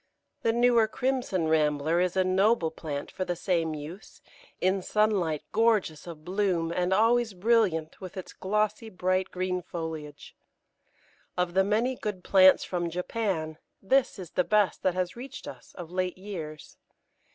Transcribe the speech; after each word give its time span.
The 0.41 0.51
newer 0.51 0.87
Crimson 0.87 1.47
Rambler 1.47 1.99
is 2.01 2.17
a 2.17 2.23
noble 2.23 2.71
plant 2.71 3.11
for 3.11 3.23
the 3.23 3.35
same 3.35 3.75
use, 3.75 4.19
in 4.59 4.81
sunlight 4.81 5.43
gorgeous 5.51 6.07
of 6.07 6.25
bloom, 6.25 6.71
and 6.75 6.91
always 6.91 7.35
brilliant 7.35 8.01
with 8.01 8.17
its 8.17 8.33
glossy 8.33 8.89
bright 8.89 9.29
green 9.29 9.61
foliage. 9.61 10.35
Of 11.37 11.53
the 11.53 11.63
many 11.63 11.93
good 11.95 12.23
plants 12.23 12.63
from 12.63 12.89
Japan, 12.89 13.59
this 13.79 14.17
is 14.17 14.31
the 14.31 14.43
best 14.43 14.81
that 14.81 14.95
has 14.95 15.15
reached 15.15 15.47
us 15.47 15.71
of 15.75 15.91
late 15.91 16.17
years. 16.17 16.77